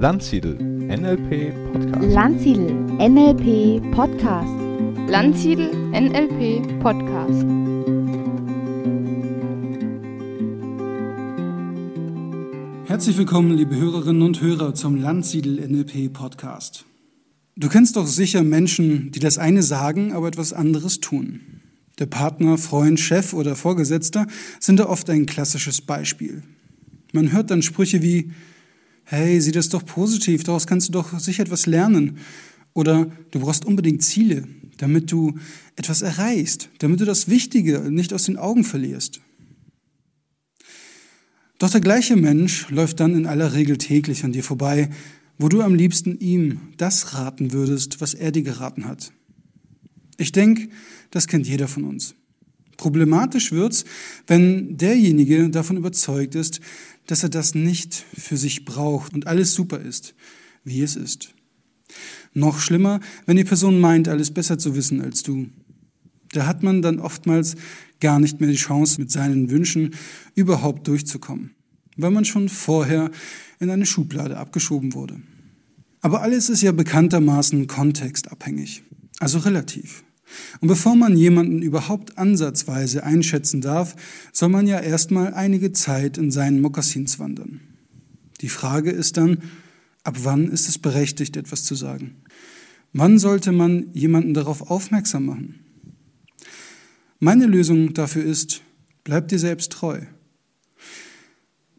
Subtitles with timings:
[0.00, 2.14] Landsiedel NLP Podcast.
[2.14, 4.48] Landsiedel NLP Podcast.
[5.08, 7.44] Landsiedel NLP Podcast.
[12.88, 16.84] Herzlich willkommen, liebe Hörerinnen und Hörer, zum Landsiedel NLP Podcast.
[17.56, 21.40] Du kennst doch sicher Menschen, die das eine sagen, aber etwas anderes tun.
[21.98, 24.28] Der Partner, Freund, Chef oder Vorgesetzter
[24.60, 26.44] sind da oft ein klassisches Beispiel.
[27.12, 28.30] Man hört dann Sprüche wie,
[29.10, 32.18] hey, sieh das doch positiv, daraus kannst du doch sicher etwas lernen.
[32.74, 35.34] Oder du brauchst unbedingt Ziele, damit du
[35.76, 39.20] etwas erreichst, damit du das Wichtige nicht aus den Augen verlierst.
[41.58, 44.90] Doch der gleiche Mensch läuft dann in aller Regel täglich an dir vorbei,
[45.38, 49.12] wo du am liebsten ihm das raten würdest, was er dir geraten hat.
[50.18, 50.68] Ich denke,
[51.10, 52.14] das kennt jeder von uns.
[52.76, 53.84] Problematisch wird's,
[54.26, 56.60] wenn derjenige davon überzeugt ist,
[57.08, 60.14] dass er das nicht für sich braucht und alles super ist,
[60.62, 61.34] wie es ist.
[62.34, 65.48] Noch schlimmer, wenn die Person meint, alles besser zu wissen als du.
[66.32, 67.56] Da hat man dann oftmals
[68.00, 69.94] gar nicht mehr die Chance, mit seinen Wünschen
[70.34, 71.54] überhaupt durchzukommen,
[71.96, 73.10] weil man schon vorher
[73.58, 75.20] in eine Schublade abgeschoben wurde.
[76.02, 78.82] Aber alles ist ja bekanntermaßen kontextabhängig,
[79.18, 80.04] also relativ.
[80.60, 83.96] Und bevor man jemanden überhaupt ansatzweise einschätzen darf,
[84.32, 87.60] soll man ja erstmal einige Zeit in seinen Mokassins wandern.
[88.40, 89.38] Die Frage ist dann,
[90.04, 92.16] ab wann ist es berechtigt, etwas zu sagen?
[92.92, 95.60] Wann sollte man jemanden darauf aufmerksam machen?
[97.20, 98.62] Meine Lösung dafür ist,
[99.04, 100.00] bleib dir selbst treu.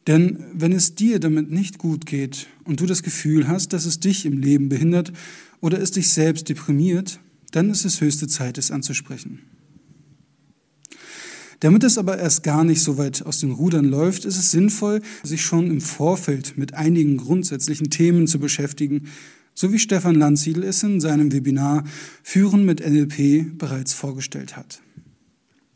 [0.06, 4.00] Denn wenn es dir damit nicht gut geht und du das Gefühl hast, dass es
[4.00, 5.14] dich im Leben behindert
[5.62, 7.20] oder es dich selbst deprimiert,
[7.52, 9.42] dann ist es höchste Zeit, es anzusprechen.
[11.60, 15.02] Damit es aber erst gar nicht so weit aus den Rudern läuft, ist es sinnvoll,
[15.24, 19.10] sich schon im Vorfeld mit einigen grundsätzlichen Themen zu beschäftigen,
[19.54, 21.84] so wie Stefan Landsiedel es in seinem Webinar
[22.24, 24.82] Führen mit NLP bereits vorgestellt hat.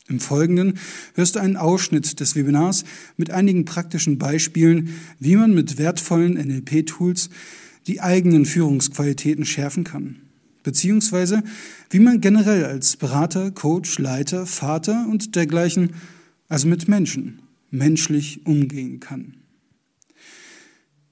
[0.07, 0.79] Im Folgenden
[1.15, 2.85] hörst du einen Ausschnitt des Webinars
[3.17, 4.89] mit einigen praktischen Beispielen,
[5.19, 7.29] wie man mit wertvollen NLP-Tools
[7.87, 10.22] die eigenen Führungsqualitäten schärfen kann
[10.63, 11.43] beziehungsweise
[11.89, 15.95] wie man generell als Berater, Coach, Leiter, Vater und dergleichen,
[16.49, 19.43] also mit Menschen, menschlich umgehen kann.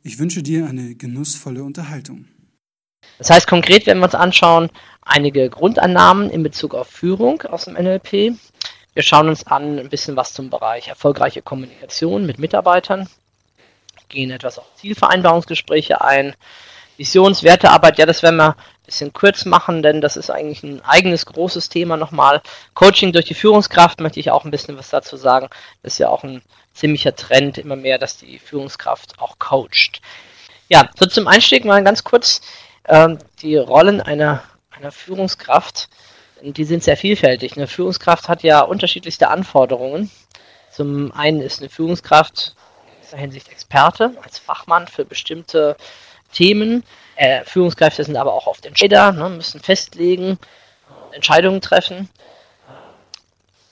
[0.03, 2.25] Ich wünsche dir eine genussvolle Unterhaltung.
[3.17, 4.69] Das heißt konkret, wenn wir uns anschauen,
[5.01, 8.35] einige Grundannahmen in Bezug auf Führung aus dem NLP.
[8.94, 13.07] Wir schauen uns an ein bisschen was zum Bereich erfolgreiche Kommunikation mit Mitarbeitern,
[14.09, 16.35] gehen etwas auf Zielvereinbarungsgespräche ein,
[16.97, 18.56] Visionswertearbeit, ja, das werden wir
[18.86, 22.42] bisschen kurz machen, denn das ist eigentlich ein eigenes großes Thema nochmal.
[22.74, 25.50] Coaching durch die Führungskraft möchte ich auch ein bisschen was dazu sagen.
[25.84, 26.42] Das ist ja auch ein
[26.74, 30.02] ziemlicher Trend immer mehr, dass die Führungskraft auch coacht.
[30.69, 32.42] Ja, so zum Einstieg mal ganz kurz
[32.88, 35.90] ähm, die Rollen einer, einer Führungskraft.
[36.42, 37.56] Die sind sehr vielfältig.
[37.56, 40.09] Eine Führungskraft hat ja unterschiedlichste Anforderungen.
[40.72, 42.56] Zum einen ist eine Führungskraft
[42.88, 45.75] in dieser Hinsicht Experte als Fachmann für bestimmte
[46.31, 46.84] Themen.
[47.16, 50.40] Äh, Führungskräfte sind aber auch oft Entscheider, ne, müssen festlegen,
[51.12, 52.09] Entscheidungen treffen.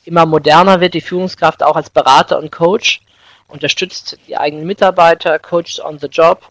[0.06, 3.02] Immer moderner wird die Führungskraft auch als Berater und Coach,
[3.48, 6.48] unterstützt die eigenen Mitarbeiter, coaches on the job,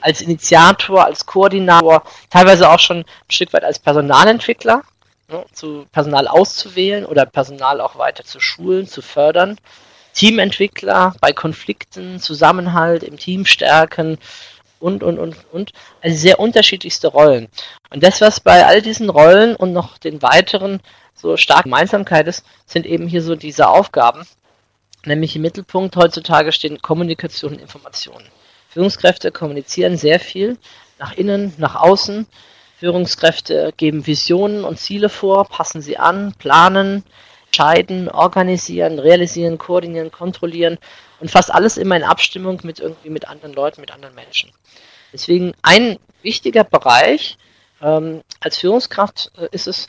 [0.00, 4.82] als Initiator, als Koordinator, teilweise auch schon ein Stück weit als Personalentwickler,
[5.28, 9.58] ne, zu Personal auszuwählen oder Personal auch weiter zu schulen, zu fördern.
[10.14, 14.18] Teamentwickler bei Konflikten, Zusammenhalt im Team stärken,
[14.80, 15.72] und, und, und, und.
[16.02, 17.48] Also sehr unterschiedlichste Rollen.
[17.90, 20.80] Und das, was bei all diesen Rollen und noch den weiteren
[21.14, 24.26] so stark Gemeinsamkeit ist, sind eben hier so diese Aufgaben.
[25.04, 28.26] Nämlich im Mittelpunkt heutzutage stehen Kommunikation und Informationen.
[28.68, 30.58] Führungskräfte kommunizieren sehr viel
[30.98, 32.26] nach innen, nach außen.
[32.78, 37.04] Führungskräfte geben Visionen und Ziele vor, passen sie an, planen,
[37.46, 40.78] entscheiden, organisieren, realisieren, koordinieren, kontrollieren
[41.20, 44.50] und fast alles immer in Abstimmung mit irgendwie mit anderen Leuten, mit anderen Menschen.
[45.12, 47.38] Deswegen ein wichtiger Bereich
[47.80, 49.88] ähm, als Führungskraft äh, ist es,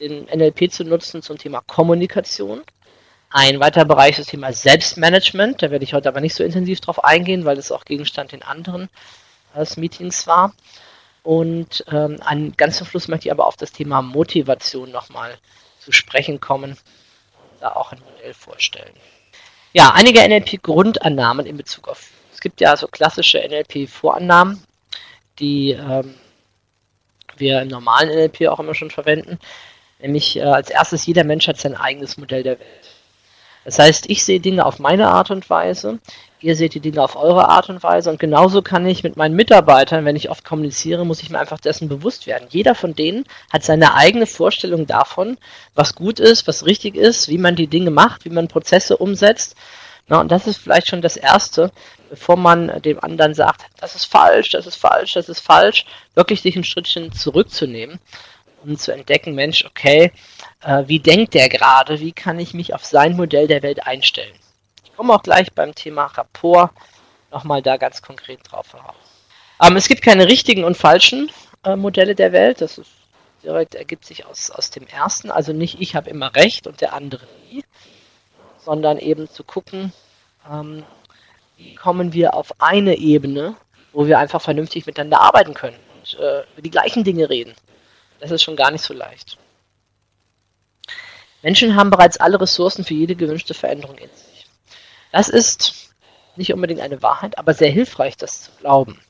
[0.00, 2.62] den NLP zu nutzen zum Thema Kommunikation.
[3.30, 5.62] Ein weiterer Bereich ist das Thema Selbstmanagement.
[5.62, 8.42] Da werde ich heute aber nicht so intensiv drauf eingehen, weil das auch Gegenstand in
[8.42, 8.90] anderen
[9.54, 10.54] äh, Meetings war.
[11.22, 15.38] Und ähm, an ganz Schluss möchte ich aber auf das Thema Motivation nochmal
[15.78, 16.76] zu sprechen kommen,
[17.60, 18.92] da auch ein Modell vorstellen.
[19.72, 24.62] Ja, einige NLP-Grundannahmen in Bezug auf, es gibt ja so klassische NLP-Vorannahmen,
[25.38, 26.14] die ähm,
[27.36, 29.38] wir im normalen NLP auch immer schon verwenden.
[29.98, 32.91] Nämlich äh, als erstes, jeder Mensch hat sein eigenes Modell der Welt.
[33.64, 36.00] Das heißt, ich sehe Dinge auf meine Art und Weise,
[36.40, 39.36] ihr seht die Dinge auf eure Art und Weise und genauso kann ich mit meinen
[39.36, 42.48] Mitarbeitern, wenn ich oft kommuniziere, muss ich mir einfach dessen bewusst werden.
[42.50, 45.38] Jeder von denen hat seine eigene Vorstellung davon,
[45.74, 49.54] was gut ist, was richtig ist, wie man die Dinge macht, wie man Prozesse umsetzt.
[50.08, 51.70] Na, und das ist vielleicht schon das Erste,
[52.10, 56.42] bevor man dem anderen sagt, das ist falsch, das ist falsch, das ist falsch, wirklich
[56.42, 58.00] sich ein Schrittchen zurückzunehmen
[58.64, 60.12] und zu entdecken, Mensch, okay,
[60.62, 64.34] äh, wie denkt der gerade, wie kann ich mich auf sein Modell der Welt einstellen.
[64.84, 66.70] Ich komme auch gleich beim Thema Rapport
[67.30, 68.94] nochmal da ganz konkret drauf heraus.
[69.62, 71.30] Ähm, es gibt keine richtigen und falschen
[71.64, 72.90] äh, Modelle der Welt, das ist
[73.42, 76.92] direkt ergibt sich aus, aus dem ersten, also nicht ich habe immer recht und der
[76.92, 77.64] andere nie,
[78.58, 79.92] sondern eben zu gucken,
[80.50, 80.84] ähm,
[81.56, 83.56] wie kommen wir auf eine Ebene,
[83.92, 87.54] wo wir einfach vernünftig miteinander arbeiten können und äh, über die gleichen Dinge reden.
[88.22, 89.36] Das ist schon gar nicht so leicht.
[91.42, 94.46] Menschen haben bereits alle Ressourcen für jede gewünschte Veränderung in sich.
[95.10, 95.92] Das ist
[96.36, 99.00] nicht unbedingt eine Wahrheit, aber sehr hilfreich, das zu glauben.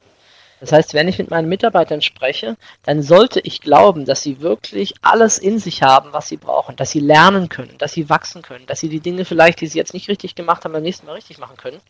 [0.61, 4.95] Das heißt, wenn ich mit meinen Mitarbeitern spreche, dann sollte ich glauben, dass sie wirklich
[5.03, 8.65] alles in sich haben, was sie brauchen, dass sie lernen können, dass sie wachsen können,
[8.65, 11.17] dass sie die Dinge vielleicht, die sie jetzt nicht richtig gemacht haben, beim nächsten Mal
[11.17, 11.83] richtig machen können,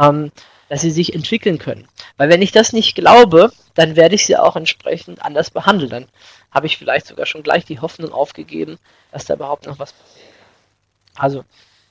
[0.00, 0.32] ähm,
[0.68, 1.86] dass sie sich entwickeln können.
[2.20, 5.88] Weil wenn ich das nicht glaube, dann werde ich sie auch entsprechend anders behandeln.
[5.88, 6.08] Dann
[6.50, 8.78] habe ich vielleicht sogar schon gleich die Hoffnung aufgegeben,
[9.10, 10.28] dass da überhaupt noch was passiert.
[11.14, 11.44] Also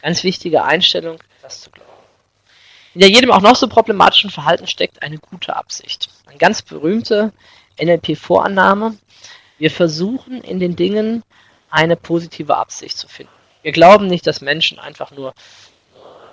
[0.03, 1.89] ganz wichtige Einstellung, das zu glauben.
[2.93, 6.09] In jedem auch noch so problematischen Verhalten steckt eine gute Absicht.
[6.27, 7.33] Eine ganz berühmte
[7.81, 8.99] NLP-Vorannahme.
[9.57, 11.23] Wir versuchen in den Dingen
[11.71, 13.33] eine positive Absicht zu finden.
[13.63, 15.33] Wir glauben nicht, dass Menschen einfach nur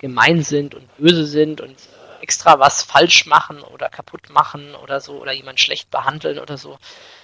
[0.03, 1.77] gemein sind und böse sind und
[2.21, 6.79] extra was falsch machen oder kaputt machen oder so oder jemand schlecht behandeln oder so.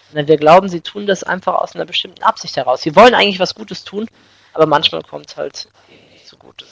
[0.09, 2.83] Sondern wir glauben, sie tun das einfach aus einer bestimmten Absicht heraus.
[2.83, 4.09] Sie wollen eigentlich was Gutes tun,
[4.53, 5.69] aber manchmal kommt es halt
[6.12, 6.65] nicht so gut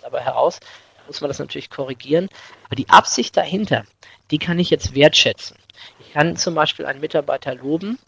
[0.00, 0.60] dabei heraus.
[0.60, 2.28] Da muss man das natürlich korrigieren.
[2.66, 3.84] Aber die Absicht dahinter,
[4.30, 5.56] die kann ich jetzt wertschätzen.
[5.98, 7.98] Ich kann zum Beispiel einen Mitarbeiter loben,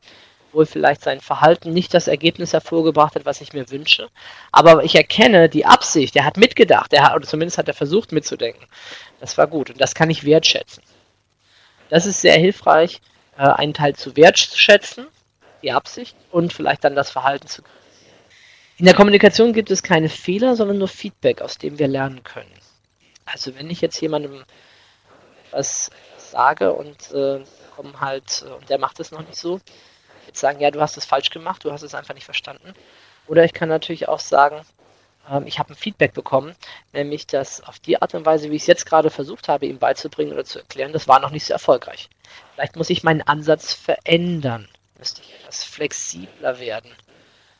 [0.52, 4.10] obwohl vielleicht sein Verhalten nicht das Ergebnis hervorgebracht hat, was ich mir wünsche.
[4.52, 8.12] Aber ich erkenne die Absicht, er hat mitgedacht, er hat, oder zumindest hat er versucht
[8.12, 8.66] mitzudenken.
[9.18, 10.82] Das war gut und das kann ich wertschätzen.
[11.88, 13.00] Das ist sehr hilfreich,
[13.38, 15.06] äh, einen Teil zu wertschätzen,
[15.62, 17.62] die Absicht und vielleicht dann das Verhalten zu
[18.78, 22.52] in der Kommunikation gibt es keine Fehler, sondern nur Feedback, aus dem wir lernen können.
[23.24, 24.42] Also wenn ich jetzt jemandem
[25.50, 27.44] was sage und äh,
[27.76, 29.60] kommen halt, und der macht es noch nicht so,
[30.32, 32.74] jetzt sagen, ja, du hast es falsch gemacht, du hast es einfach nicht verstanden.
[33.26, 34.64] Oder ich kann natürlich auch sagen,
[35.30, 36.54] ähm, ich habe ein Feedback bekommen,
[36.92, 39.78] nämlich, dass auf die Art und Weise, wie ich es jetzt gerade versucht habe, ihm
[39.78, 42.08] beizubringen oder zu erklären, das war noch nicht so erfolgreich.
[42.54, 44.68] Vielleicht muss ich meinen Ansatz verändern,
[44.98, 46.90] müsste ich etwas flexibler werden,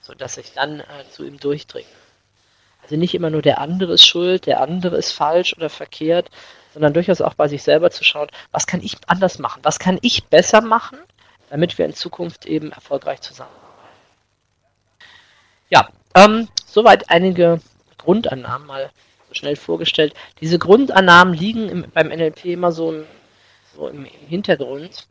[0.00, 1.86] sodass ich dann äh, zu ihm durchdringe.
[2.82, 6.30] Also nicht immer nur der andere ist schuld, der andere ist falsch oder verkehrt,
[6.72, 9.98] sondern durchaus auch bei sich selber zu schauen, was kann ich anders machen, was kann
[10.02, 10.98] ich besser machen,
[11.52, 13.60] damit wir in Zukunft eben erfolgreich zusammenarbeiten.
[15.68, 17.60] Ja, ähm, soweit einige
[17.98, 18.90] Grundannahmen mal
[19.32, 20.14] schnell vorgestellt.
[20.40, 23.04] Diese Grundannahmen liegen im, beim NLP immer so im,
[23.76, 25.06] so im, im Hintergrund.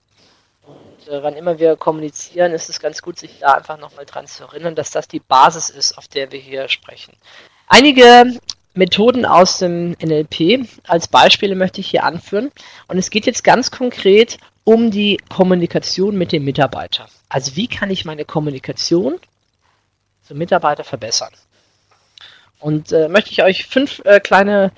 [0.64, 4.26] Und äh, wann immer wir kommunizieren, ist es ganz gut, sich da einfach nochmal dran
[4.26, 7.14] zu erinnern, dass das die Basis ist, auf der wir hier sprechen.
[7.68, 8.40] Einige
[8.74, 12.52] Methoden aus dem NLP als Beispiele möchte ich hier anführen.
[12.88, 17.08] Und es geht jetzt ganz konkret um die Kommunikation mit dem Mitarbeiter.
[17.30, 19.20] Also wie kann ich meine Kommunikation
[20.28, 21.34] zum Mitarbeiter verbessern?
[22.60, 24.72] Und äh, möchte ich euch fünf äh, kleine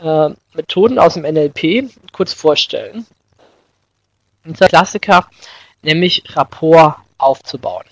[0.00, 3.06] äh, Methoden aus dem NLP kurz vorstellen.
[4.44, 5.28] Unser Klassiker,
[5.82, 7.84] nämlich Rapport aufzubauen.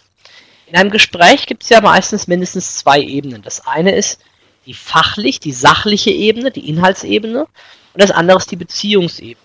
[0.66, 3.42] In einem Gespräch gibt es ja meistens mindestens zwei Ebenen.
[3.42, 4.20] Das eine ist
[4.66, 9.43] die fachlich, die sachliche Ebene, die Inhaltsebene und das andere ist die Beziehungsebene.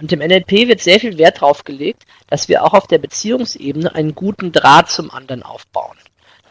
[0.00, 3.94] Und im NLP wird sehr viel Wert darauf gelegt, dass wir auch auf der Beziehungsebene
[3.94, 5.96] einen guten Draht zum anderen aufbauen.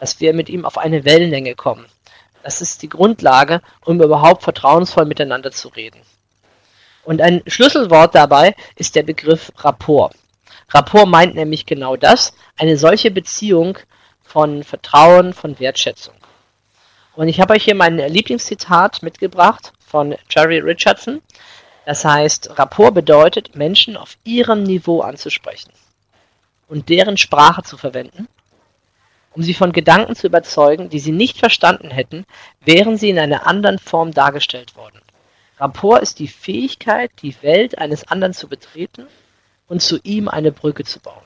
[0.00, 1.86] Dass wir mit ihm auf eine Wellenlänge kommen.
[2.42, 6.00] Das ist die Grundlage, um überhaupt vertrauensvoll miteinander zu reden.
[7.04, 10.14] Und ein Schlüsselwort dabei ist der Begriff Rapport.
[10.70, 13.78] Rapport meint nämlich genau das, eine solche Beziehung
[14.22, 16.14] von Vertrauen, von Wertschätzung.
[17.14, 21.22] Und ich habe euch hier mein Lieblingszitat mitgebracht von Jerry Richardson.
[21.84, 25.72] Das heißt, Rapport bedeutet, Menschen auf ihrem Niveau anzusprechen
[26.68, 28.26] und deren Sprache zu verwenden,
[29.32, 32.24] um sie von Gedanken zu überzeugen, die sie nicht verstanden hätten,
[32.60, 35.00] wären sie in einer anderen Form dargestellt worden.
[35.58, 39.06] Rapport ist die Fähigkeit, die Welt eines anderen zu betreten
[39.66, 41.24] und zu ihm eine Brücke zu bauen.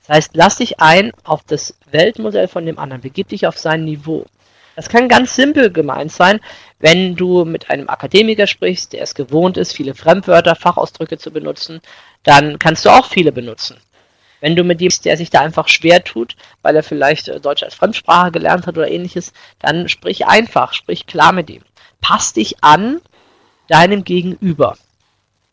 [0.00, 3.84] Das heißt, lass dich ein auf das Weltmodell von dem anderen, begib dich auf sein
[3.84, 4.26] Niveau.
[4.74, 6.40] Das kann ganz simpel gemeint sein,
[6.78, 11.80] wenn du mit einem Akademiker sprichst, der es gewohnt ist, viele Fremdwörter, Fachausdrücke zu benutzen,
[12.22, 13.76] dann kannst du auch viele benutzen.
[14.40, 17.62] Wenn du mit jemandem, der sich da einfach schwer tut, weil er vielleicht äh, Deutsch
[17.62, 21.62] als Fremdsprache gelernt hat oder ähnliches, dann sprich einfach, sprich klar mit ihm.
[22.00, 23.00] Pass dich an
[23.68, 24.76] deinem Gegenüber.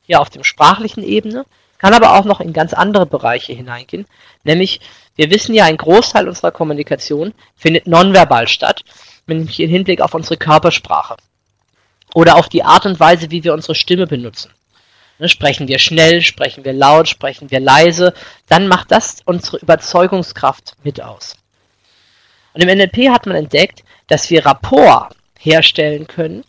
[0.08, 1.46] Hier auf dem sprachlichen Ebene,
[1.78, 4.08] kann aber auch noch in ganz andere Bereiche hineingehen.
[4.44, 4.82] Nämlich,
[5.20, 8.86] wir wissen ja, ein Großteil unserer Kommunikation findet nonverbal statt,
[9.28, 11.18] nämlich im Hinblick auf unsere Körpersprache
[12.14, 14.54] oder auf die Art und Weise, wie wir unsere Stimme benutzen.
[15.18, 18.14] Ne, sprechen wir schnell, sprechen wir laut, sprechen wir leise,
[18.48, 21.36] dann macht das unsere Überzeugungskraft mit aus.
[22.54, 26.46] Und im NLP hat man entdeckt, dass wir Rapport herstellen können,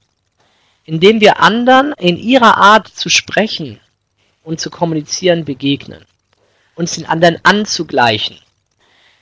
[0.84, 3.80] indem wir anderen in ihrer Art zu sprechen
[4.44, 6.04] und zu kommunizieren begegnen,
[6.76, 8.38] uns den anderen anzugleichen.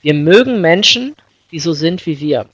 [0.01, 1.15] Wir mögen Menschen,
[1.51, 2.45] die so sind wie wir.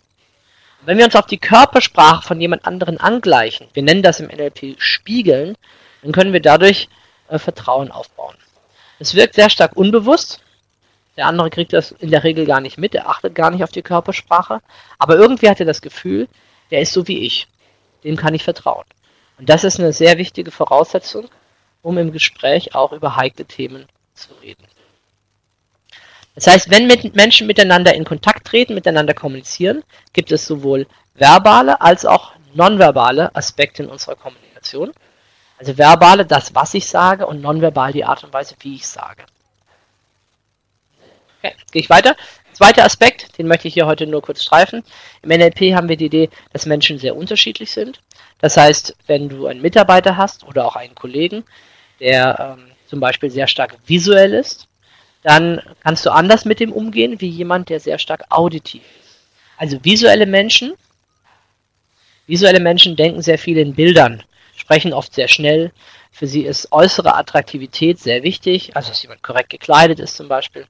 [0.86, 4.76] wenn wir uns auf die Körpersprache von jemand anderen angleichen, wir nennen das im NLP
[4.78, 5.56] spiegeln,
[6.02, 6.90] dann können wir dadurch
[7.28, 8.36] äh, Vertrauen aufbauen.
[9.00, 10.42] Es wirkt sehr stark unbewusst.
[11.18, 13.72] Der andere kriegt das in der Regel gar nicht mit, er achtet gar nicht auf
[13.72, 14.60] die Körpersprache.
[15.00, 16.28] Aber irgendwie hat er das Gefühl,
[16.72, 17.48] der ist so wie ich.
[18.04, 18.86] Dem kann ich vertrauen.
[19.38, 21.30] Und das ist eine sehr wichtige Voraussetzung,
[21.82, 24.64] um im Gespräch auch über heikle Themen zu reden.
[26.36, 31.80] Das heißt, wenn mit Menschen miteinander in Kontakt treten, miteinander kommunizieren, gibt es sowohl verbale
[31.82, 34.92] als auch nonverbale Aspekte in unserer Kommunikation.
[35.58, 39.24] Also verbale, das, was ich sage, und nonverbal die Art und Weise, wie ich sage.
[41.40, 42.16] Okay, gehe ich weiter.
[42.52, 44.84] Zweiter Aspekt, den möchte ich hier heute nur kurz streifen.
[45.22, 48.02] Im NLP haben wir die Idee, dass Menschen sehr unterschiedlich sind.
[48.40, 51.44] Das heißt, wenn du einen Mitarbeiter hast oder auch einen Kollegen,
[52.00, 54.68] der ähm, zum Beispiel sehr stark visuell ist,
[55.26, 59.18] dann kannst du anders mit dem umgehen, wie jemand, der sehr stark auditiv ist.
[59.58, 60.76] Also visuelle Menschen,
[62.28, 64.24] visuelle Menschen denken sehr viel in Bildern
[64.56, 65.72] sprechen oft sehr schnell.
[66.12, 70.68] Für sie ist äußere Attraktivität sehr wichtig, also dass jemand korrekt gekleidet ist zum Beispiel.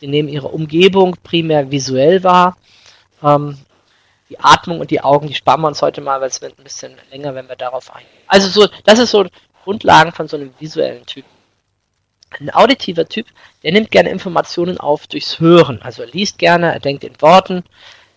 [0.00, 2.56] Sie nehmen ihre Umgebung primär visuell wahr.
[3.22, 3.56] Ähm,
[4.28, 6.64] die Atmung und die Augen, die sparen wir uns heute mal, weil es wird ein
[6.64, 8.10] bisschen länger, wenn wir darauf eingehen.
[8.26, 9.24] Also so, das ist so
[9.62, 11.24] Grundlagen von so einem visuellen Typ.
[12.38, 13.26] Ein auditiver Typ,
[13.62, 15.80] der nimmt gerne Informationen auf durchs Hören.
[15.80, 17.64] Also er liest gerne, er denkt in Worten,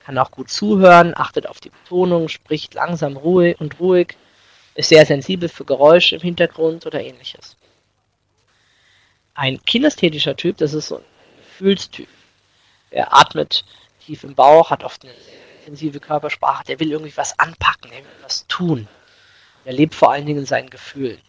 [0.04, 4.18] kann auch gut zuhören, achtet auf die Betonung, spricht langsam ruhig und ruhig,
[4.76, 7.56] ist sehr sensibel für Geräusche im Hintergrund oder ähnliches.
[9.36, 11.04] Ein kinästhetischer Typ, das ist so ein
[11.38, 12.10] Gefühlstyp.
[12.92, 13.64] Er atmet
[14.06, 15.14] tief im Bauch, hat oft eine
[15.60, 18.88] intensive Körpersprache, der will irgendwie was anpacken, er was tun.
[19.64, 21.20] Er lebt vor allen Dingen in seinen Gefühlen.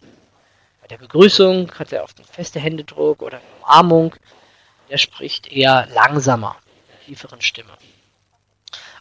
[0.91, 4.17] Der Begrüßung hat er oft einen festen Händedruck oder eine Umarmung.
[4.89, 6.57] Er spricht eher langsamer,
[7.07, 7.71] tieferen Stimme.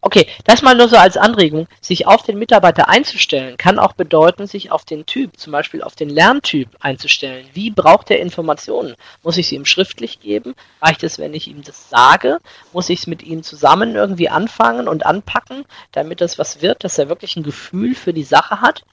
[0.02, 1.68] Okay, das mal nur so als Anregung.
[1.82, 5.96] Sich auf den Mitarbeiter einzustellen, kann auch bedeuten, sich auf den Typ, zum Beispiel auf
[5.96, 7.50] den Lerntyp einzustellen.
[7.54, 8.96] Wie braucht er Informationen?
[9.24, 10.54] Muss ich sie ihm schriftlich geben?
[10.84, 12.38] Reicht es, wenn ich ihm das sage?
[12.72, 17.00] Muss ich es mit ihm zusammen irgendwie anfangen und anpacken, damit das was wird, dass
[17.00, 18.84] er wirklich ein Gefühl für die Sache hat?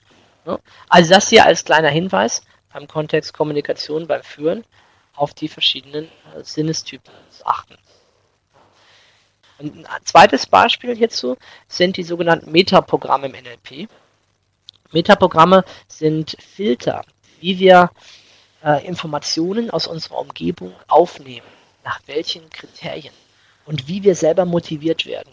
[0.89, 2.43] Also das hier als kleiner Hinweis
[2.77, 4.63] beim Kontext Kommunikation, beim Führen
[5.15, 7.11] auf die verschiedenen äh, Sinnestypen
[7.43, 7.79] achten.
[9.59, 13.89] Ein zweites Beispiel hierzu sind die sogenannten Metaprogramme im NLP.
[14.93, 17.03] Metaprogramme sind Filter,
[17.41, 17.91] wie wir
[18.63, 21.47] äh, Informationen aus unserer Umgebung aufnehmen,
[21.83, 23.15] nach welchen Kriterien
[23.65, 25.33] und wie wir selber motiviert werden.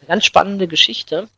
[0.00, 1.28] Eine ganz spannende Geschichte.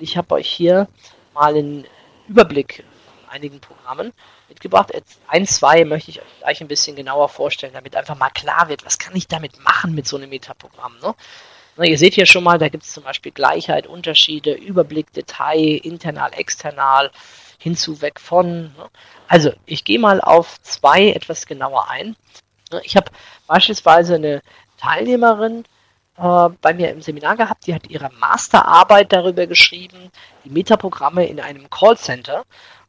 [0.00, 0.88] Ich habe euch hier
[1.34, 1.84] mal einen
[2.26, 4.14] Überblick von einigen Programmen
[4.52, 4.92] mitgebracht.
[5.28, 8.84] Ein, zwei möchte ich euch gleich ein bisschen genauer vorstellen, damit einfach mal klar wird,
[8.84, 10.98] was kann ich damit machen mit so einem Metaprogramm.
[11.02, 11.14] Ne?
[11.76, 15.80] Na, ihr seht hier schon mal, da gibt es zum Beispiel Gleichheit, Unterschiede, Überblick, Detail,
[15.82, 17.10] internal, external,
[17.58, 18.64] hinzu, weg von.
[18.64, 18.90] Ne?
[19.28, 22.16] Also, ich gehe mal auf zwei etwas genauer ein.
[22.70, 23.10] Ne, ich habe
[23.46, 24.42] beispielsweise eine
[24.76, 25.64] Teilnehmerin
[26.18, 30.10] äh, bei mir im Seminar gehabt, die hat ihre Masterarbeit darüber geschrieben,
[30.44, 32.44] die Metaprogramme in einem Callcenter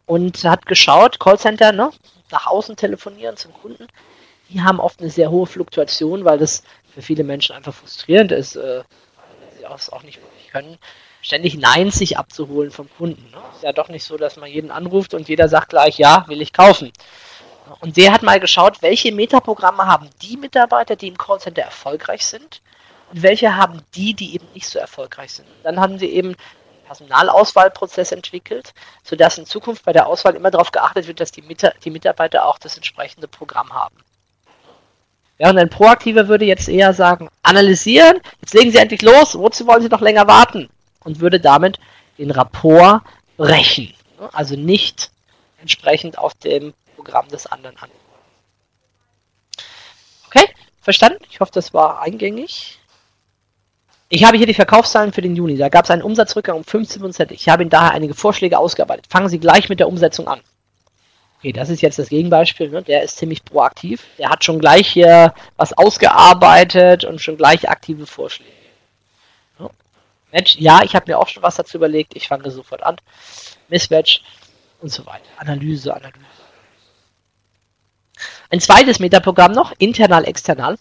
[0.06, 1.92] und hat geschaut, Callcenter, ne,
[2.32, 3.88] nach außen telefonieren zum Kunden,
[4.50, 8.56] die haben oft eine sehr hohe Fluktuation, weil das für viele Menschen einfach frustrierend ist,
[8.56, 10.78] äh, weil sie es auch nicht wirklich können,
[11.22, 13.32] ständig Nein sich abzuholen vom Kunden.
[13.32, 13.38] Ne?
[13.56, 16.42] Ist ja doch nicht so, dass man jeden anruft und jeder sagt gleich, ja, will
[16.42, 16.92] ich kaufen.
[17.80, 22.62] Und der hat mal geschaut, welche Metaprogramme haben die Mitarbeiter, die im Callcenter erfolgreich sind
[23.12, 25.48] und welche haben die, die eben nicht so erfolgreich sind.
[25.64, 26.36] Dann haben sie eben
[26.86, 28.74] Personalauswahlprozess entwickelt,
[29.04, 32.46] sodass in Zukunft bei der Auswahl immer darauf geachtet wird, dass die, Mit die Mitarbeiter
[32.46, 33.96] auch das entsprechende Programm haben.
[35.38, 39.82] Während ein Proaktiver würde jetzt eher sagen, analysieren, jetzt legen Sie endlich los, wozu wollen
[39.82, 40.70] Sie noch länger warten?
[41.04, 41.80] und würde damit
[42.18, 43.02] den Rapport
[43.38, 43.94] brechen.
[44.32, 45.12] Also nicht
[45.60, 47.90] entsprechend auf dem Programm des anderen an.
[50.28, 50.48] Okay,
[50.82, 51.24] verstanden?
[51.30, 52.80] Ich hoffe, das war eingängig.
[54.16, 55.58] Ich habe hier die Verkaufszahlen für den Juni.
[55.58, 57.32] Da gab es einen Umsatzrückgang um 15%.
[57.32, 59.08] Ich habe Ihnen daher einige Vorschläge ausgearbeitet.
[59.10, 60.40] Fangen Sie gleich mit der Umsetzung an.
[61.40, 62.70] Okay, das ist jetzt das Gegenbeispiel.
[62.70, 62.84] Ne?
[62.84, 64.04] Der ist ziemlich proaktiv.
[64.20, 68.52] Der hat schon gleich hier was ausgearbeitet und schon gleich aktive Vorschläge.
[70.32, 72.16] Match, ja, ich habe mir auch schon was dazu überlegt.
[72.16, 72.98] Ich fange sofort an.
[73.68, 74.22] Mismatch
[74.80, 75.26] und so weiter.
[75.38, 76.20] Analyse, Analyse.
[78.52, 80.78] Ein zweites Metaprogramm noch, internal, external.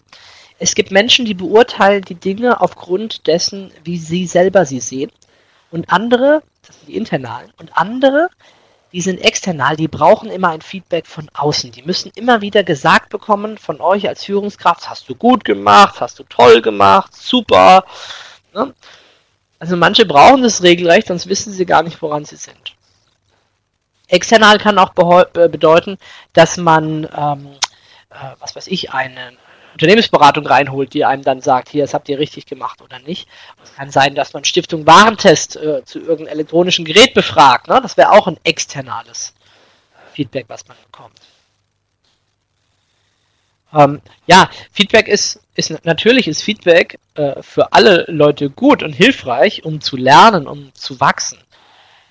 [0.62, 5.10] Es gibt Menschen, die beurteilen die Dinge aufgrund dessen, wie sie selber sie sehen.
[5.72, 8.28] Und andere, das sind die internalen, und andere,
[8.92, 11.72] die sind external, die brauchen immer ein Feedback von außen.
[11.72, 16.20] Die müssen immer wieder gesagt bekommen von euch als Führungskraft, hast du gut gemacht, hast
[16.20, 17.84] du toll gemacht, super.
[18.54, 18.72] Ne?
[19.58, 22.76] Also manche brauchen das regelrecht, sonst wissen sie gar nicht, woran sie sind.
[24.06, 25.98] External kann auch bedeuten,
[26.34, 27.48] dass man, ähm,
[28.10, 29.38] äh, was weiß ich, einen
[29.72, 33.28] Unternehmensberatung reinholt, die einem dann sagt, hier, das habt ihr richtig gemacht oder nicht.
[33.62, 37.68] Es kann sein, dass man Stiftung Warentest äh, zu irgendeinem elektronischen Gerät befragt.
[37.68, 37.80] Ne?
[37.82, 39.34] Das wäre auch ein externales
[40.12, 41.18] Feedback, was man bekommt.
[43.74, 49.64] Ähm, ja, Feedback ist, ist natürlich ist Feedback äh, für alle Leute gut und hilfreich,
[49.64, 51.38] um zu lernen, um zu wachsen.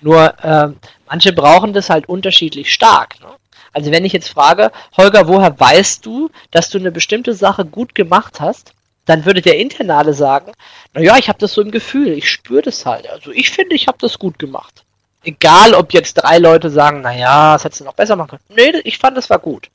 [0.00, 0.72] Nur äh,
[1.06, 3.20] manche brauchen das halt unterschiedlich stark.
[3.20, 3.28] Ne?
[3.72, 7.94] Also wenn ich jetzt frage, Holger, woher weißt du, dass du eine bestimmte Sache gut
[7.94, 8.74] gemacht hast?
[9.06, 10.52] Dann würde der Internale sagen,
[10.92, 13.08] naja, ich habe das so im Gefühl, ich spüre das halt.
[13.10, 14.84] Also ich finde, ich habe das gut gemacht.
[15.24, 18.42] Egal, ob jetzt drei Leute sagen, naja, das hättest du noch besser machen können.
[18.48, 19.70] Nee, ich fand, das war gut.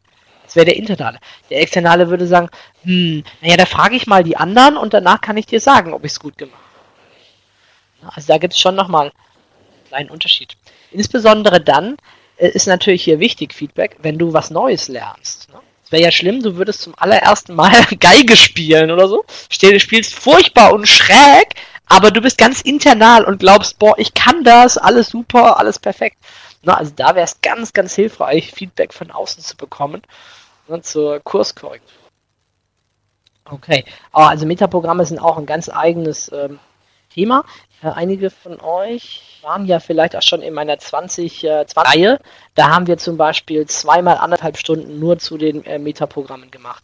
[0.45, 1.19] Das wäre der Internale.
[1.49, 2.49] Der Externe würde sagen,
[2.83, 6.05] hm, naja, da frage ich mal die anderen und danach kann ich dir sagen, ob
[6.05, 6.55] ich es gut gemacht
[8.01, 8.13] habe.
[8.15, 10.55] Also da gibt es schon nochmal einen kleinen Unterschied.
[10.91, 11.97] Insbesondere dann,
[12.37, 15.49] ist natürlich hier wichtig, Feedback, wenn du was Neues lernst.
[15.51, 15.59] Ne?
[15.83, 19.25] Es wäre ja schlimm, du würdest zum allerersten Mal Geige spielen oder so.
[19.49, 21.55] Du spielst furchtbar und schräg,
[21.87, 26.17] aber du bist ganz internal und glaubst, boah, ich kann das, alles super, alles perfekt.
[26.63, 30.01] Na, also da wäre es ganz, ganz hilfreich, Feedback von außen zu bekommen
[30.67, 31.89] ne, zur Kurskorrektur.
[33.45, 36.59] Okay, also Metaprogramme sind auch ein ganz eigenes ähm,
[37.09, 37.45] Thema.
[37.81, 42.19] Äh, einige von euch waren ja vielleicht auch schon in meiner 20, äh, 20 Reihe.
[42.53, 46.83] Da haben wir zum Beispiel zweimal anderthalb Stunden nur zu den äh, Metaprogrammen gemacht.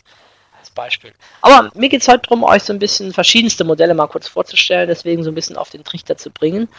[0.58, 1.13] Als Beispiel.
[1.41, 4.88] Aber mir geht es heute darum, euch so ein bisschen verschiedenste Modelle mal kurz vorzustellen,
[4.88, 6.69] deswegen so ein bisschen auf den Trichter zu bringen.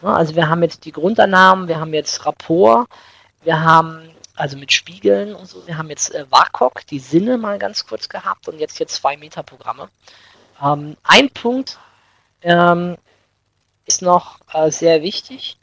[0.00, 2.86] Ja, also wir haben jetzt die Grundannahmen, wir haben jetzt Rapport,
[3.42, 7.58] wir haben also mit Spiegeln und so, wir haben jetzt äh, WAKOK, die Sinne mal
[7.58, 9.88] ganz kurz gehabt und jetzt hier zwei Metaprogramme.
[10.62, 11.78] Ähm, ein Punkt,
[12.42, 12.96] ähm,
[13.86, 15.56] ist noch äh, sehr wichtig.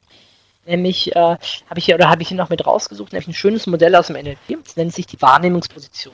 [0.65, 3.65] Nämlich äh, habe ich hier oder habe ich hier noch mit rausgesucht, nämlich ein schönes
[3.65, 4.63] Modell aus dem NLP.
[4.63, 6.13] Das nennt sich die Wahrnehmungsposition.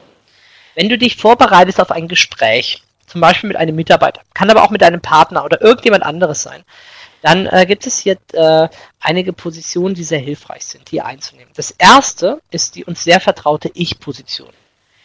[0.75, 4.69] Wenn du dich vorbereitest auf ein Gespräch, zum Beispiel mit einem Mitarbeiter, kann aber auch
[4.69, 6.63] mit einem Partner oder irgendjemand anderes sein,
[7.21, 11.51] dann äh, gibt es hier äh, einige Positionen, die sehr hilfreich sind, die einzunehmen.
[11.55, 14.51] Das erste ist die uns sehr vertraute Ich-Position.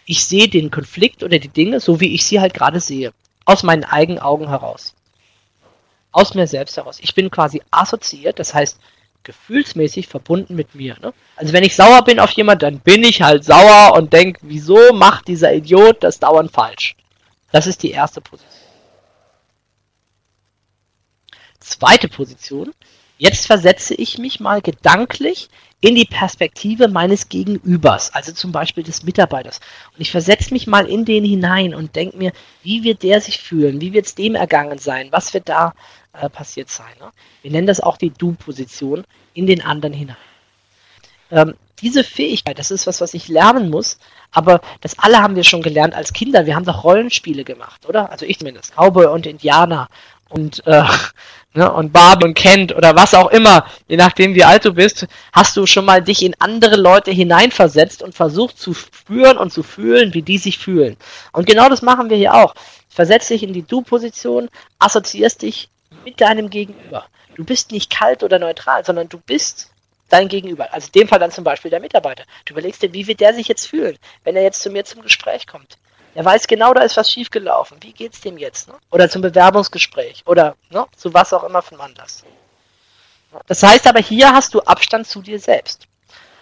[0.04, 3.12] Ich sehe den Konflikt oder die Dinge so, wie ich sie halt gerade sehe,
[3.46, 4.94] aus meinen eigenen Augen heraus
[6.12, 6.98] aus mir selbst heraus.
[7.00, 8.78] Ich bin quasi assoziiert, das heißt
[9.22, 10.96] gefühlsmäßig verbunden mit mir.
[11.00, 11.12] Ne?
[11.36, 14.92] Also wenn ich sauer bin auf jemand, dann bin ich halt sauer und denke, wieso
[14.92, 16.96] macht dieser Idiot das dauernd falsch?
[17.52, 18.50] Das ist die erste Position.
[21.58, 22.72] Zweite Position.
[23.18, 29.02] Jetzt versetze ich mich mal gedanklich in die Perspektive meines Gegenübers, also zum Beispiel des
[29.02, 29.60] Mitarbeiters.
[29.94, 33.38] Und ich versetze mich mal in den hinein und denke mir, wie wird der sich
[33.38, 33.80] fühlen?
[33.80, 35.08] Wie wird es dem ergangen sein?
[35.10, 35.72] Was wird da
[36.12, 36.92] äh, passiert sein.
[36.98, 37.10] Ne?
[37.42, 40.16] Wir nennen das auch die Du-Position in den anderen hinein.
[41.30, 43.98] Ähm, diese Fähigkeit, das ist was, was ich lernen muss,
[44.32, 46.44] aber das alle haben wir schon gelernt als Kinder.
[46.46, 48.10] Wir haben doch Rollenspiele gemacht, oder?
[48.10, 48.74] Also ich zumindest.
[48.74, 49.88] Cowboy und Indianer
[50.28, 50.82] und, äh,
[51.54, 55.06] ne, und Barbie und Kent oder was auch immer, je nachdem wie alt du bist,
[55.32, 59.62] hast du schon mal dich in andere Leute hineinversetzt und versucht zu spüren und zu
[59.62, 60.96] fühlen, wie die sich fühlen.
[61.32, 62.54] Und genau das machen wir hier auch.
[62.88, 65.68] Versetz dich in die Du-Position, assoziierst dich
[66.04, 67.06] mit deinem Gegenüber.
[67.36, 69.70] Du bist nicht kalt oder neutral, sondern du bist
[70.08, 70.72] dein Gegenüber.
[70.72, 72.24] Also in dem Fall dann zum Beispiel der Mitarbeiter.
[72.44, 75.02] Du überlegst dir, wie wird der sich jetzt fühlen, wenn er jetzt zu mir zum
[75.02, 75.78] Gespräch kommt.
[76.14, 77.78] Er weiß genau, da ist was schiefgelaufen.
[77.80, 78.68] Wie geht's dem jetzt?
[78.68, 78.74] Ne?
[78.90, 82.24] Oder zum Bewerbungsgespräch oder ne, zu was auch immer von Anlass.
[83.46, 85.86] Das heißt aber, hier hast du Abstand zu dir selbst.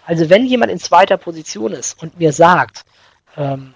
[0.06, 2.84] Also wenn jemand in zweiter Position ist und mir sagt,
[3.36, 3.74] ähm,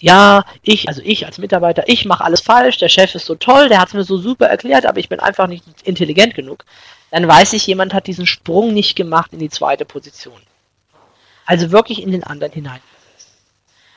[0.00, 3.68] ja, ich, also ich als Mitarbeiter, ich mache alles falsch, der Chef ist so toll,
[3.68, 6.64] der hat es mir so super erklärt, aber ich bin einfach nicht intelligent genug,
[7.10, 10.40] dann weiß ich, jemand hat diesen Sprung nicht gemacht in die zweite Position.
[11.44, 12.80] Also wirklich in den anderen hinein.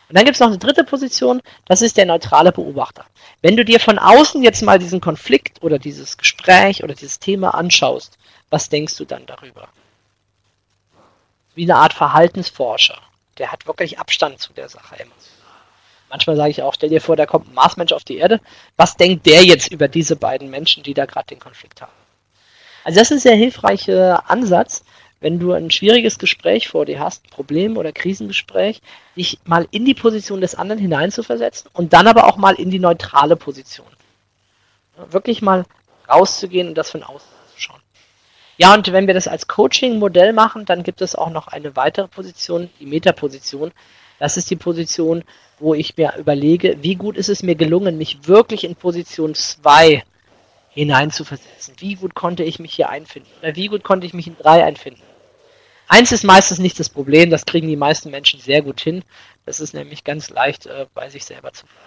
[0.08, 3.06] Und dann gibt es noch eine dritte Position, das ist der neutrale Beobachter.
[3.41, 7.56] Wenn du dir von außen jetzt mal diesen Konflikt oder dieses Gespräch oder dieses Thema
[7.56, 8.18] anschaust,
[8.50, 9.68] was denkst du dann darüber?
[11.56, 13.00] Wie eine Art Verhaltensforscher.
[13.38, 15.12] Der hat wirklich Abstand zu der Sache immer.
[16.10, 18.39] Manchmal sage ich auch, stell dir vor, da kommt ein Marsmensch auf die Erde.
[18.78, 21.91] Was denkt der jetzt über diese beiden Menschen, die da gerade den Konflikt haben?
[22.84, 24.86] Also das ist ein sehr hilfreicher Ansatz,
[25.19, 28.82] wenn du ein schwieriges Gespräch vor dir hast, Problem- oder Krisengespräch,
[29.15, 32.80] dich mal in die Position des anderen hineinzuversetzen und dann aber auch mal in die
[32.80, 33.88] neutrale Position.
[35.10, 35.65] Wirklich mal
[36.10, 37.82] rauszugehen und das von außen zu schauen.
[38.58, 42.08] Ja, und wenn wir das als Coaching-Modell machen, dann gibt es auch noch eine weitere
[42.08, 43.71] Position, die Metaposition.
[44.19, 45.23] Das ist die Position,
[45.60, 50.04] wo ich mir überlege, wie gut ist es mir gelungen, mich wirklich in Position 2
[50.75, 51.75] hineinzuversetzen.
[51.79, 53.29] Wie gut konnte ich mich hier einfinden?
[53.41, 55.01] Oder wie gut konnte ich mich in 3 einfinden?
[55.88, 59.03] Eins ist meistens nicht das Problem, das kriegen die meisten Menschen sehr gut hin.
[59.45, 61.79] Das ist nämlich ganz leicht äh, bei sich selber zu bleiben.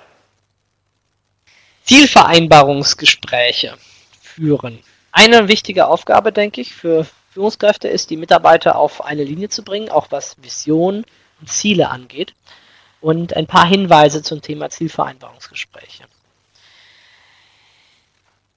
[1.85, 3.77] Zielvereinbarungsgespräche
[4.21, 4.79] führen.
[5.11, 9.89] Eine wichtige Aufgabe, denke ich, für Führungskräfte ist, die Mitarbeiter auf eine Linie zu bringen,
[9.91, 11.05] auch was Vision
[11.41, 12.35] und Ziele angeht.
[13.01, 16.05] Und ein paar Hinweise zum Thema Zielvereinbarungsgespräche.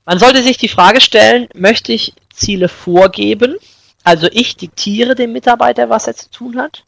[0.05, 3.57] Man sollte sich die Frage stellen, möchte ich Ziele vorgeben
[4.03, 6.83] also ich diktiere dem Mitarbeiter, was er zu tun hat,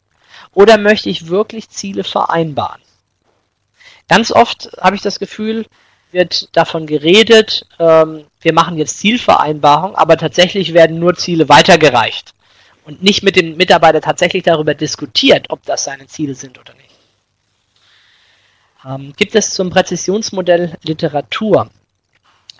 [0.52, 2.80] oder möchte ich wirklich Ziele vereinbaren?
[4.08, 5.66] Ganz oft habe ich das Gefühl,
[6.12, 12.34] wird davon geredet, ähm, wir machen jetzt Zielvereinbarung, aber tatsächlich werden nur Ziele weitergereicht
[12.84, 16.90] und nicht mit dem Mitarbeiter tatsächlich darüber diskutiert, ob das seine Ziele sind oder nicht.
[18.86, 21.70] Ähm, gibt es zum Präzisionsmodell Literatur?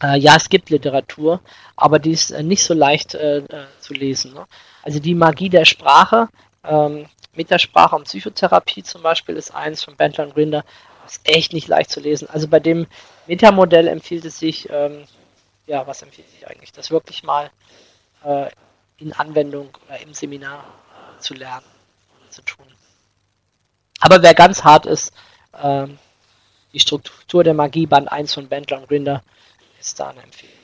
[0.02, 1.40] Äh, ja, es gibt Literatur,
[1.76, 4.34] aber die ist äh, nicht so leicht äh, äh, zu lesen.
[4.34, 4.46] Ne?
[4.82, 6.28] Also die Magie der Sprache,
[6.64, 10.64] ähm, Metasprache und Psychotherapie zum Beispiel ist eins von Bentler und Grinder,
[11.06, 12.28] ist echt nicht leicht zu lesen.
[12.28, 12.86] Also bei dem
[13.26, 15.04] Metamodell empfiehlt es sich, ähm,
[15.66, 17.50] ja, was empfiehlt sich eigentlich, das wirklich mal
[18.24, 18.50] äh,
[18.98, 20.64] in Anwendung oder im Seminar
[21.18, 21.66] zu lernen,
[22.30, 22.66] zu tun.
[24.00, 25.12] Aber wer ganz hart ist,
[25.62, 25.98] ähm,
[26.72, 29.22] die Struktur der Magie, Band 1 von Bentler und Grinder,
[29.84, 30.54] ist da eine Empfehlung.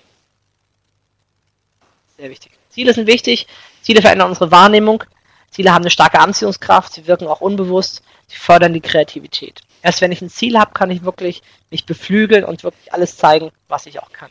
[2.17, 2.53] Sehr wichtig.
[2.71, 3.47] Ziele sind wichtig.
[3.83, 5.05] Ziele verändern unsere Wahrnehmung.
[5.51, 6.93] Ziele haben eine starke Anziehungskraft.
[6.95, 8.03] Sie wirken auch unbewusst.
[8.29, 9.61] Sie fördern die Kreativität.
[9.83, 13.51] Erst wenn ich ein Ziel habe, kann ich wirklich mich beflügeln und wirklich alles zeigen,
[13.69, 14.31] was ich auch kann.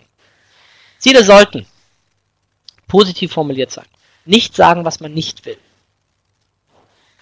[0.97, 1.65] Ziele sollten
[2.87, 3.85] positiv formuliert sein.
[4.25, 5.57] Nicht sagen, was man nicht will.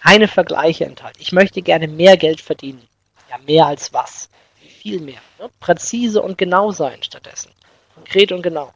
[0.00, 1.20] Keine Vergleiche enthalten.
[1.20, 2.86] Ich möchte gerne mehr Geld verdienen.
[3.30, 4.28] Ja, mehr als was?
[4.80, 5.20] Viel mehr.
[5.38, 5.50] Ne?
[5.60, 7.50] Präzise und genau sein stattdessen
[7.98, 8.72] konkret und genau.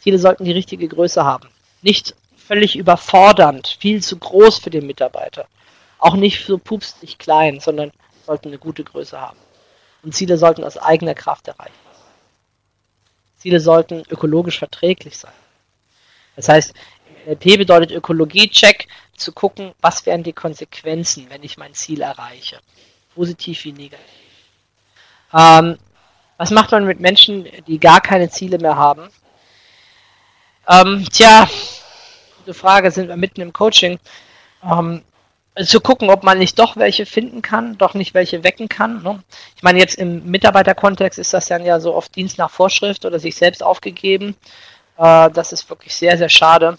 [0.00, 1.48] Ziele sollten die richtige Größe haben.
[1.82, 5.46] Nicht völlig überfordernd, viel zu groß für den Mitarbeiter.
[5.98, 7.92] Auch nicht so pupsig klein, sondern
[8.24, 9.38] sollten eine gute Größe haben.
[10.02, 11.96] Und Ziele sollten aus eigener Kraft erreicht werden.
[13.38, 15.32] Ziele sollten ökologisch verträglich sein.
[16.36, 16.74] Das heißt,
[17.40, 22.60] P bedeutet Ökologie-Check, zu gucken, was wären die Konsequenzen, wenn ich mein Ziel erreiche.
[23.14, 24.04] Positiv wie negativ.
[25.32, 25.78] Ähm,
[26.36, 29.08] was macht man mit Menschen, die gar keine Ziele mehr haben?
[30.68, 31.48] Ähm, tja,
[32.38, 33.98] gute Frage, sind wir mitten im Coaching.
[34.62, 35.02] Ähm,
[35.64, 39.02] zu gucken, ob man nicht doch welche finden kann, doch nicht welche wecken kann.
[39.02, 39.22] Ne?
[39.56, 43.18] Ich meine, jetzt im Mitarbeiterkontext ist das dann ja so oft Dienst nach Vorschrift oder
[43.18, 44.36] sich selbst aufgegeben.
[44.98, 46.78] Äh, das ist wirklich sehr, sehr schade,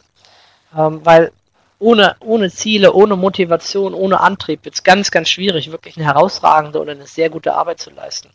[0.77, 1.31] ähm, weil
[1.79, 6.79] ohne, ohne Ziele, ohne Motivation, ohne Antrieb wird es ganz, ganz schwierig, wirklich eine herausragende
[6.79, 8.29] oder eine sehr gute Arbeit zu leisten.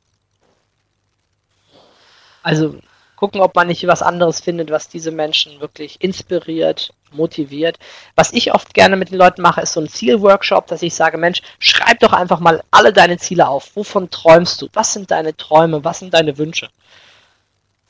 [2.43, 2.77] Also
[3.23, 7.79] gucken, ob man nicht was anderes findet, was diese Menschen wirklich inspiriert, motiviert.
[8.17, 11.19] Was ich oft gerne mit den Leuten mache, ist so ein Zielworkshop, dass ich sage,
[11.19, 13.77] Mensch, schreib doch einfach mal alle deine Ziele auf.
[13.77, 14.69] Wovon träumst du?
[14.73, 15.85] Was sind deine Träume?
[15.85, 16.69] Was sind deine Wünsche?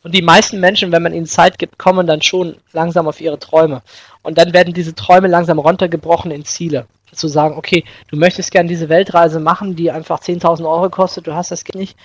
[0.03, 3.39] Und die meisten Menschen, wenn man ihnen Zeit gibt, kommen dann schon langsam auf ihre
[3.39, 3.81] Träume.
[4.23, 6.87] Und dann werden diese Träume langsam runtergebrochen in Ziele.
[7.11, 11.35] Zu sagen, okay, du möchtest gerne diese Weltreise machen, die einfach 10.000 Euro kostet, du
[11.35, 11.97] hast das nicht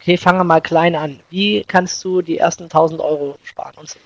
[0.00, 1.20] okay, fange mal klein an.
[1.30, 3.98] Wie kannst du die ersten 1000 Euro sparen und so.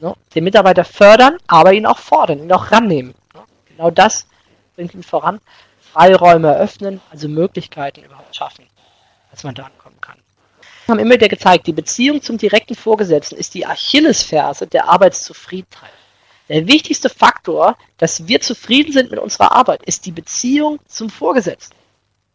[0.00, 0.14] Ne?
[0.34, 3.14] Den Mitarbeiter fördern, aber ihn auch fordern, ihn auch rannehmen.
[3.34, 3.40] Ne?
[3.66, 4.26] Genau das
[4.74, 5.40] bringt ihn voran.
[5.92, 8.66] Freiräume eröffnen, also Möglichkeiten überhaupt schaffen,
[9.30, 10.16] dass man da ankommen kann.
[10.86, 15.92] Wir haben immer wieder gezeigt, die Beziehung zum direkten Vorgesetzten ist die Achillesferse der Arbeitszufriedenheit.
[16.48, 21.76] Der wichtigste Faktor, dass wir zufrieden sind mit unserer Arbeit, ist die Beziehung zum Vorgesetzten.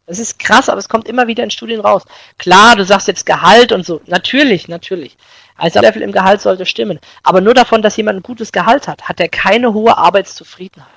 [0.07, 2.03] Das ist krass, aber es kommt immer wieder in Studien raus.
[2.37, 3.99] Klar, du sagst jetzt Gehalt und so.
[4.05, 5.17] Natürlich, natürlich.
[5.57, 6.99] Also Level im Gehalt sollte stimmen.
[7.23, 10.87] Aber nur davon, dass jemand ein gutes Gehalt hat, hat er keine hohe Arbeitszufriedenheit.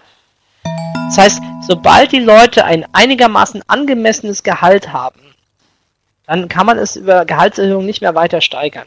[1.09, 5.35] Das heißt, sobald die Leute ein einigermaßen angemessenes Gehalt haben,
[6.27, 8.87] dann kann man es über Gehaltserhöhung nicht mehr weiter steigern.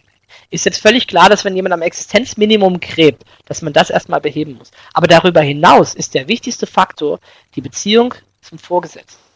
[0.50, 4.54] Ist jetzt völlig klar, dass wenn jemand am Existenzminimum gräbt, dass man das erstmal beheben
[4.58, 4.72] muss.
[4.94, 7.20] Aber darüber hinaus ist der wichtigste Faktor
[7.56, 9.33] die Beziehung zum Vorgesetzten.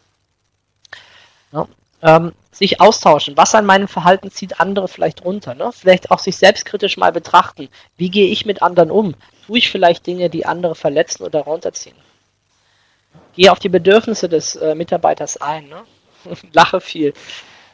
[1.52, 1.66] Ja,
[2.02, 3.36] ähm, sich austauschen.
[3.36, 5.54] Was an meinem Verhalten zieht andere vielleicht runter?
[5.54, 5.70] Ne?
[5.72, 7.68] Vielleicht auch sich selbstkritisch mal betrachten.
[7.96, 9.14] Wie gehe ich mit anderen um?
[9.46, 11.96] Tue ich vielleicht Dinge, die andere verletzen oder runterziehen?
[13.34, 15.68] Gehe auf die Bedürfnisse des äh, Mitarbeiters ein.
[15.68, 15.84] Ne?
[16.52, 17.14] Lache viel.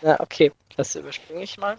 [0.02, 1.76] Ja, okay, das überspringe ich mal.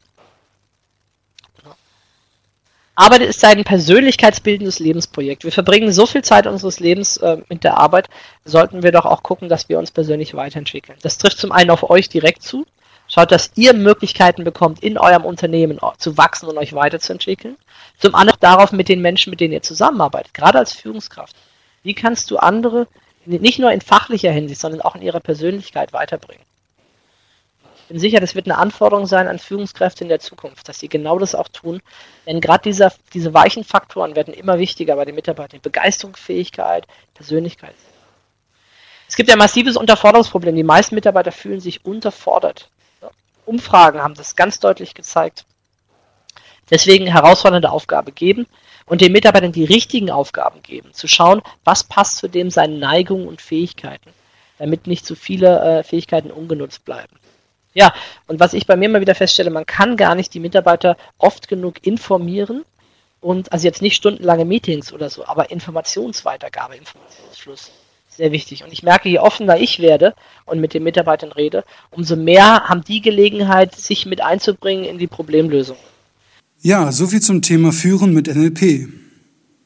[2.97, 5.43] Arbeit ist ein persönlichkeitsbildendes Lebensprojekt.
[5.43, 8.07] Wir verbringen so viel Zeit unseres Lebens äh, mit der Arbeit,
[8.45, 10.97] sollten wir doch auch gucken, dass wir uns persönlich weiterentwickeln.
[11.01, 12.65] Das trifft zum einen auf euch direkt zu.
[13.07, 17.57] Schaut, dass ihr Möglichkeiten bekommt, in eurem Unternehmen zu wachsen und euch weiterzuentwickeln.
[17.99, 21.35] Zum anderen darauf mit den Menschen, mit denen ihr zusammenarbeitet, gerade als Führungskraft.
[21.83, 22.87] Wie kannst du andere
[23.25, 26.43] nicht nur in fachlicher Hinsicht, sondern auch in ihrer Persönlichkeit weiterbringen?
[27.85, 30.89] Ich bin sicher, das wird eine Anforderung sein an Führungskräfte in der Zukunft, dass sie
[30.89, 31.83] genau das auch tun.
[32.25, 35.59] Denn gerade diese weichen Faktoren werden immer wichtiger bei den Mitarbeitern.
[35.61, 37.75] Begeisterungsfähigkeit, Persönlichkeit.
[39.07, 40.55] Es gibt ein massives Unterforderungsproblem.
[40.55, 42.69] Die meisten Mitarbeiter fühlen sich unterfordert.
[43.45, 45.45] Umfragen haben das ganz deutlich gezeigt.
[46.71, 48.47] Deswegen herausfordernde Aufgabe geben
[48.87, 50.91] und den Mitarbeitern die richtigen Aufgaben geben.
[50.91, 54.09] Zu schauen, was passt zu dem seinen Neigungen und Fähigkeiten,
[54.57, 57.19] damit nicht zu viele äh, Fähigkeiten ungenutzt bleiben.
[57.75, 57.93] Ja,
[58.27, 61.49] und was ich bei mir immer wieder feststelle, man kann gar nicht die Mitarbeiter oft
[61.49, 62.63] genug informieren
[63.19, 67.71] und also jetzt nicht stundenlange Meetings oder so, aber Informationsweitergabe, Informationsfluss.
[68.09, 68.63] Sehr wichtig.
[68.63, 72.81] Und ich merke, je offener ich werde und mit den Mitarbeitern rede, umso mehr haben
[72.85, 75.75] die Gelegenheit, sich mit einzubringen in die Problemlösung.
[76.61, 78.87] Ja, soviel zum Thema Führen mit NLP.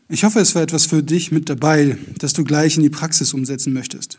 [0.08, 3.36] Ich hoffe, es war etwas für dich mit dabei, das du gleich in die Praxis
[3.36, 4.17] umsetzen möchtest.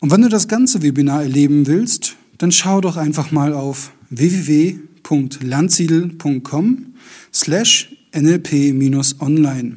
[0.00, 6.94] Und wenn du das ganze Webinar erleben willst, dann schau doch einfach mal auf www.landsiedel.com
[7.32, 9.76] slash nlp-online.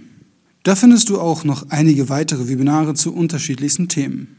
[0.63, 4.35] Da findest du auch noch einige weitere Webinare zu unterschiedlichsten Themen.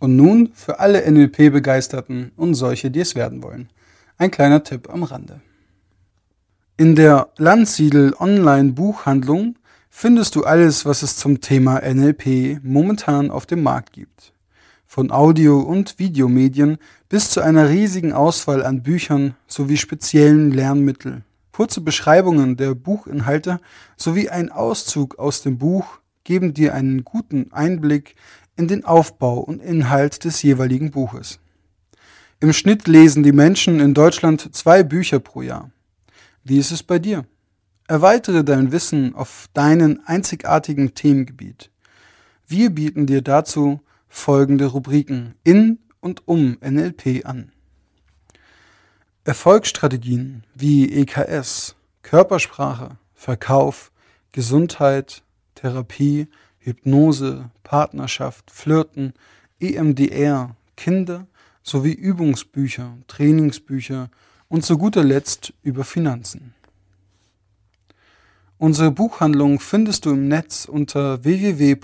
[0.00, 3.68] Und nun für alle NLP-Begeisterten und solche, die es werden wollen.
[4.18, 5.40] Ein kleiner Tipp am Rande.
[6.76, 9.56] In der Landsiedel Online-Buchhandlung
[9.90, 14.31] findest du alles, was es zum Thema NLP momentan auf dem Markt gibt
[14.92, 16.76] von Audio- und Videomedien
[17.08, 21.22] bis zu einer riesigen Auswahl an Büchern sowie speziellen Lernmittel.
[21.50, 23.58] Kurze Beschreibungen der Buchinhalte
[23.96, 25.86] sowie ein Auszug aus dem Buch
[26.24, 28.16] geben dir einen guten Einblick
[28.56, 31.38] in den Aufbau und Inhalt des jeweiligen Buches.
[32.40, 35.70] Im Schnitt lesen die Menschen in Deutschland zwei Bücher pro Jahr.
[36.44, 37.24] Wie ist es bei dir?
[37.88, 41.70] Erweitere dein Wissen auf deinen einzigartigen Themengebiet.
[42.46, 43.80] Wir bieten dir dazu
[44.12, 47.50] folgende Rubriken in und um NLP an.
[49.24, 53.90] Erfolgsstrategien wie EKS, Körpersprache, Verkauf,
[54.32, 55.22] Gesundheit,
[55.54, 59.14] Therapie, Hypnose, Partnerschaft, Flirten,
[59.60, 61.26] EMDR, Kinder
[61.62, 64.10] sowie Übungsbücher, Trainingsbücher
[64.48, 66.54] und zu guter Letzt über Finanzen.
[68.58, 71.76] Unsere Buchhandlung findest du im Netz unter www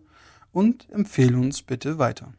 [0.53, 2.33] und empfehle uns bitte weiter.